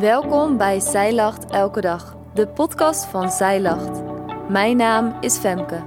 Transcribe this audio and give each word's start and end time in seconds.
Welkom 0.00 0.56
bij 0.56 0.80
Zij 0.80 1.14
Lacht 1.14 1.50
Elke 1.50 1.80
Dag, 1.80 2.16
de 2.34 2.48
podcast 2.48 3.04
van 3.04 3.30
Zij 3.30 3.60
Lacht. 3.60 4.02
Mijn 4.48 4.76
naam 4.76 5.16
is 5.20 5.36
Femke. 5.36 5.84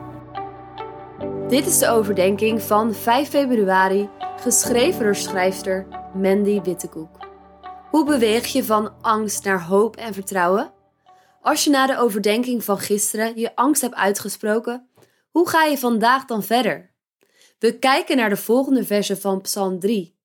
Dit 1.47 1.65
is 1.65 1.77
de 1.77 1.87
overdenking 1.87 2.61
van 2.61 2.93
5 2.93 3.29
februari, 3.29 4.09
geschreven 4.39 5.03
door 5.03 5.15
schrijfster 5.15 5.87
Mandy 6.13 6.61
Wittekoek. 6.61 7.17
Hoe 7.89 8.05
beweeg 8.05 8.47
je 8.47 8.63
van 8.63 9.01
angst 9.01 9.43
naar 9.43 9.63
hoop 9.63 9.95
en 9.95 10.13
vertrouwen? 10.13 10.73
Als 11.41 11.63
je 11.63 11.69
na 11.69 11.87
de 11.87 11.97
overdenking 11.97 12.63
van 12.63 12.77
gisteren 12.77 13.39
je 13.39 13.55
angst 13.55 13.81
hebt 13.81 13.95
uitgesproken, 13.95 14.89
hoe 15.31 15.49
ga 15.49 15.63
je 15.63 15.77
vandaag 15.77 16.25
dan 16.25 16.43
verder? 16.43 16.91
We 17.59 17.79
kijken 17.79 18.17
naar 18.17 18.29
de 18.29 18.37
volgende 18.37 18.85
versen 18.85 19.19
van 19.19 19.41
Psalm 19.41 19.79
3. 19.79 20.17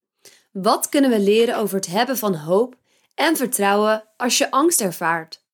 Wat 0.52 0.88
kunnen 0.88 1.10
we 1.10 1.20
leren 1.20 1.56
over 1.56 1.76
het 1.76 1.86
hebben 1.86 2.16
van 2.16 2.34
hoop 2.34 2.82
en 3.14 3.36
vertrouwen 3.36 4.08
als 4.16 4.38
je 4.38 4.50
angst 4.50 4.80
ervaart? 4.80 5.44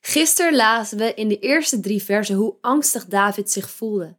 Gisteren 0.00 0.56
lazen 0.56 0.98
we 0.98 1.14
in 1.14 1.28
de 1.28 1.38
eerste 1.38 1.80
drie 1.80 2.02
versen 2.02 2.34
hoe 2.34 2.56
angstig 2.60 3.06
David 3.06 3.50
zich 3.50 3.70
voelde. 3.70 4.18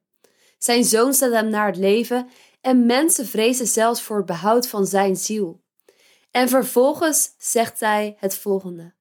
Zijn 0.58 0.84
zoon 0.84 1.14
staat 1.14 1.32
hem 1.32 1.50
naar 1.50 1.68
het 1.68 1.78
leven 1.78 2.30
en 2.62 2.86
mensen 2.86 3.26
vrezen 3.26 3.68
zelfs 3.68 4.02
voor 4.02 4.18
het 4.18 4.26
behoud 4.26 4.68
van 4.68 4.86
zijn 4.86 5.16
ziel. 5.16 5.64
En 6.32 6.50
vervolgens 6.50 7.36
zegt 7.38 7.80
hij 7.80 8.16
het 8.20 8.36
volgende. 8.36 8.94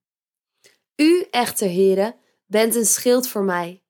U, 0.97 1.27
echter, 1.31 1.69
heren, 1.69 2.15
bent 2.47 2.75
een 2.75 2.87
schild 2.87 3.29
voor 3.29 3.45
mij, 3.45 3.83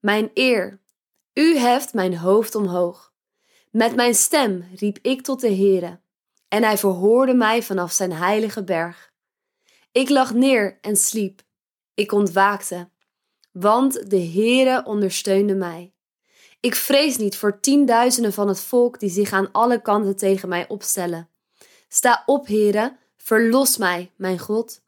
mijn 0.00 0.30
eer. 0.34 0.80
U 1.34 1.56
heft 1.56 1.94
mijn 1.94 2.16
hoofd 2.16 2.54
omhoog. 2.54 3.12
Met 3.70 3.94
mijn 3.94 4.14
stem 4.14 4.64
riep 4.74 4.98
ik 5.02 5.22
tot 5.22 5.40
de 5.40 5.54
Heere, 5.54 6.00
en 6.48 6.62
hij 6.62 6.78
verhoorde 6.78 7.34
mij 7.34 7.62
vanaf 7.62 7.92
zijn 7.92 8.12
heilige 8.12 8.64
berg. 8.64 9.11
Ik 9.92 10.08
lag 10.08 10.34
neer 10.34 10.78
en 10.80 10.96
sliep. 10.96 11.42
Ik 11.94 12.12
ontwaakte, 12.12 12.88
want 13.50 14.10
de 14.10 14.20
Heere 14.20 14.84
ondersteunde 14.84 15.54
mij. 15.54 15.92
Ik 16.60 16.74
vrees 16.74 17.16
niet 17.16 17.36
voor 17.36 17.60
tienduizenden 17.60 18.32
van 18.32 18.48
het 18.48 18.60
volk 18.60 19.00
die 19.00 19.10
zich 19.10 19.32
aan 19.32 19.52
alle 19.52 19.82
kanten 19.82 20.16
tegen 20.16 20.48
mij 20.48 20.68
opstellen. 20.68 21.28
Sta 21.88 22.22
op, 22.26 22.46
Heere, 22.46 22.96
verlos 23.16 23.76
mij, 23.76 24.10
mijn 24.16 24.38
God. 24.38 24.82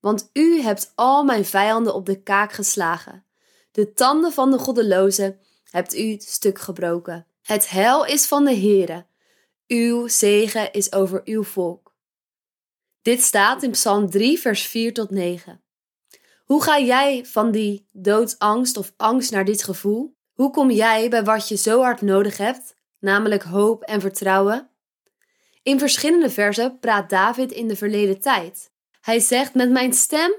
Want 0.00 0.30
u 0.32 0.60
hebt 0.60 0.92
al 0.94 1.24
mijn 1.24 1.44
vijanden 1.44 1.94
op 1.94 2.06
de 2.06 2.22
kaak 2.22 2.52
geslagen. 2.52 3.24
De 3.72 3.92
tanden 3.92 4.32
van 4.32 4.50
de 4.50 4.58
goddelozen 4.58 5.38
hebt 5.70 5.94
u 5.94 6.16
stuk 6.18 6.58
gebroken. 6.58 7.26
Het 7.42 7.70
heil 7.70 8.04
is 8.04 8.26
van 8.26 8.44
de 8.44 8.54
Heere. 8.54 9.06
Uw 9.66 10.08
zegen 10.08 10.72
is 10.72 10.92
over 10.92 11.20
uw 11.24 11.42
volk. 11.42 11.89
Dit 13.10 13.22
staat 13.22 13.62
in 13.62 13.70
Psalm 13.70 14.10
3, 14.10 14.38
vers 14.38 14.66
4 14.66 14.92
tot 14.92 15.10
9. 15.10 15.62
Hoe 16.44 16.62
ga 16.62 16.78
jij 16.78 17.26
van 17.26 17.50
die 17.50 17.86
doodsangst 17.92 18.76
of 18.76 18.92
angst 18.96 19.30
naar 19.30 19.44
dit 19.44 19.62
gevoel? 19.62 20.16
Hoe 20.32 20.50
kom 20.50 20.70
jij 20.70 21.08
bij 21.08 21.24
wat 21.24 21.48
je 21.48 21.56
zo 21.56 21.80
hard 21.82 22.00
nodig 22.00 22.36
hebt, 22.36 22.74
namelijk 22.98 23.42
hoop 23.42 23.82
en 23.82 24.00
vertrouwen? 24.00 24.70
In 25.62 25.78
verschillende 25.78 26.30
versen 26.30 26.78
praat 26.78 27.10
David 27.10 27.52
in 27.52 27.68
de 27.68 27.76
verleden 27.76 28.20
tijd. 28.20 28.70
Hij 29.00 29.20
zegt: 29.20 29.54
Met 29.54 29.70
mijn 29.70 29.92
stem 29.92 30.34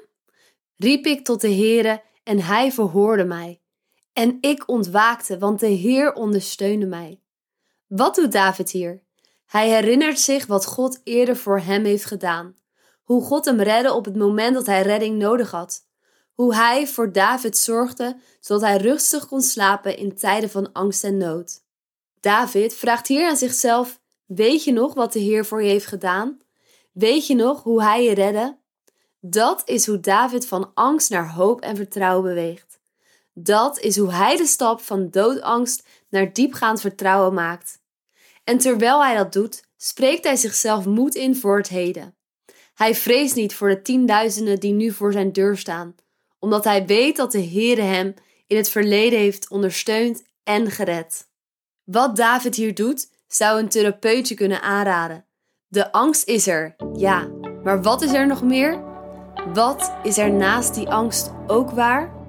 riep 0.78 1.06
ik 1.06 1.25
tot 1.25 1.41
de 1.41 1.53
Heere 1.53 2.02
en 2.23 2.39
hij 2.39 2.72
verhoorde 2.72 3.25
mij. 3.25 3.61
En 4.13 4.38
ik 4.41 4.67
ontwaakte, 4.67 5.38
want 5.38 5.59
de 5.59 5.67
Heer 5.67 6.13
ondersteunde 6.13 6.85
mij. 6.85 7.22
Wat 7.88 8.16
doet 8.16 8.31
David 8.31 8.72
hier? 8.72 9.03
Hij 9.45 9.69
herinnert 9.69 10.19
zich 10.19 10.45
wat 10.45 10.66
God 10.66 11.02
eerder 11.03 11.38
voor 11.38 11.59
hem 11.59 11.83
heeft 11.83 12.06
gedaan. 12.06 12.59
Hoe 13.03 13.21
God 13.21 13.45
hem 13.45 13.61
redde 13.61 13.94
op 13.94 14.05
het 14.05 14.16
moment 14.16 14.53
dat 14.53 14.66
hij 14.66 14.81
redding 14.81 15.17
nodig 15.17 15.52
had. 15.52 15.89
Hoe 16.33 16.55
hij 16.55 16.88
voor 16.88 17.11
David 17.11 17.57
zorgde, 17.57 18.17
zodat 18.39 18.61
hij 18.61 18.77
rustig 18.77 19.28
kon 19.28 19.41
slapen 19.41 19.97
in 19.97 20.16
tijden 20.16 20.50
van 20.50 20.72
angst 20.72 21.03
en 21.03 21.17
nood. 21.17 21.63
David 22.19 22.73
vraagt 22.73 23.07
hier 23.07 23.29
aan 23.29 23.38
zichzelf: 23.38 24.00
Weet 24.25 24.63
je 24.63 24.72
nog 24.72 24.94
wat 24.94 25.13
de 25.13 25.19
Heer 25.19 25.45
voor 25.45 25.63
je 25.63 25.69
heeft 25.69 25.85
gedaan? 25.85 26.39
Weet 26.91 27.28
je 27.28 27.35
nog 27.35 27.63
hoe 27.63 27.84
hij 27.84 28.03
je 28.03 28.13
redde? 28.13 28.57
Dat 29.19 29.62
is 29.66 29.85
hoe 29.85 30.00
David 30.00 30.47
van 30.47 30.72
angst 30.73 31.09
naar 31.09 31.33
hoop 31.33 31.62
en 31.62 31.75
vertrouwen 31.75 32.23
beweegt. 32.23 32.79
Dat 33.33 33.79
is 33.79 33.97
hoe 33.97 34.12
hij 34.12 34.38
de 34.38 34.45
stap 34.45 34.81
van 34.81 35.09
doodangst 35.09 35.88
naar 36.09 36.33
diepgaand 36.33 36.81
vertrouwen 36.81 37.33
maakt. 37.33 37.79
En 38.44 38.57
terwijl 38.57 39.03
hij 39.03 39.16
dat 39.16 39.33
doet, 39.33 39.63
spreekt 39.78 40.23
hij 40.23 40.35
zichzelf 40.35 40.85
moed 40.85 41.16
in 41.16 41.35
voor 41.35 41.57
het 41.57 41.68
heden. 41.68 42.16
Hij 42.73 42.95
vreest 42.95 43.35
niet 43.35 43.55
voor 43.55 43.69
de 43.69 43.81
tienduizenden 43.81 44.59
die 44.59 44.73
nu 44.73 44.91
voor 44.91 45.11
zijn 45.11 45.31
deur 45.31 45.57
staan, 45.57 45.95
omdat 46.39 46.63
hij 46.63 46.85
weet 46.85 47.15
dat 47.15 47.31
de 47.31 47.43
Heere 47.43 47.81
hem 47.81 48.13
in 48.47 48.57
het 48.57 48.69
verleden 48.69 49.19
heeft 49.19 49.49
ondersteund 49.49 50.23
en 50.43 50.71
gered. 50.71 51.29
Wat 51.83 52.15
David 52.15 52.55
hier 52.55 52.75
doet, 52.75 53.09
zou 53.27 53.59
een 53.59 53.69
therapeutje 53.69 54.35
kunnen 54.35 54.61
aanraden. 54.61 55.25
De 55.67 55.91
angst 55.91 56.27
is 56.27 56.47
er, 56.47 56.75
ja, 56.93 57.29
maar 57.63 57.81
wat 57.81 58.01
is 58.01 58.13
er 58.13 58.27
nog 58.27 58.43
meer? 58.43 58.83
Wat 59.53 59.93
is 60.03 60.17
er 60.17 60.31
naast 60.31 60.73
die 60.73 60.89
angst 60.89 61.31
ook 61.47 61.71
waar? 61.71 62.19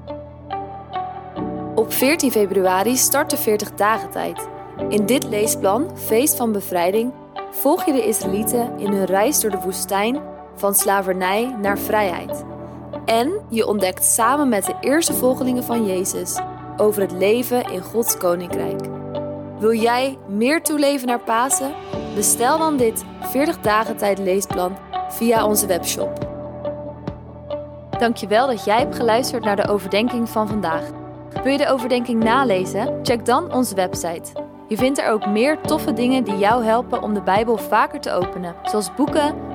Op 1.74 1.92
14 1.92 2.30
februari 2.30 2.96
start 2.96 3.30
de 3.30 3.36
40 3.36 3.74
dagen 3.74 4.10
tijd. 4.10 4.48
In 4.88 5.06
dit 5.06 5.24
leesplan, 5.24 5.98
Feest 5.98 6.36
van 6.36 6.52
Bevrijding, 6.52 7.12
volg 7.50 7.84
je 7.84 7.92
de 7.92 8.06
Israëlieten 8.06 8.78
in 8.78 8.92
hun 8.92 9.04
reis 9.04 9.40
door 9.40 9.50
de 9.50 9.60
woestijn 9.60 10.31
van 10.54 10.74
slavernij 10.74 11.56
naar 11.60 11.78
vrijheid. 11.78 12.44
En 13.04 13.32
je 13.48 13.66
ontdekt 13.66 14.04
samen 14.04 14.48
met 14.48 14.64
de 14.64 14.74
eerste 14.80 15.12
volgelingen 15.12 15.64
van 15.64 15.86
Jezus 15.86 16.38
over 16.76 17.02
het 17.02 17.12
leven 17.12 17.70
in 17.70 17.82
Gods 17.82 18.16
koninkrijk. 18.16 18.80
Wil 19.58 19.74
jij 19.74 20.18
meer 20.28 20.62
toeleven 20.62 21.06
naar 21.06 21.20
Pasen? 21.20 21.72
Bestel 22.14 22.58
dan 22.58 22.76
dit 22.76 23.04
40 23.20 23.60
dagen 23.60 23.96
tijd 23.96 24.18
leesplan 24.18 24.76
via 25.08 25.46
onze 25.46 25.66
webshop. 25.66 26.30
Dankjewel 27.98 28.46
dat 28.46 28.64
jij 28.64 28.78
hebt 28.78 28.96
geluisterd 28.96 29.44
naar 29.44 29.56
de 29.56 29.68
overdenking 29.68 30.28
van 30.28 30.48
vandaag. 30.48 30.82
Wil 31.42 31.52
je 31.52 31.58
de 31.58 31.68
overdenking 31.68 32.24
nalezen? 32.24 32.98
Check 33.02 33.26
dan 33.26 33.52
onze 33.52 33.74
website. 33.74 34.32
Je 34.68 34.76
vindt 34.76 34.98
er 34.98 35.10
ook 35.10 35.26
meer 35.26 35.60
toffe 35.60 35.92
dingen 35.92 36.24
die 36.24 36.36
jou 36.38 36.64
helpen 36.64 37.02
om 37.02 37.14
de 37.14 37.22
Bijbel 37.22 37.56
vaker 37.56 38.00
te 38.00 38.12
openen, 38.12 38.54
zoals 38.62 38.94
boeken, 38.94 39.34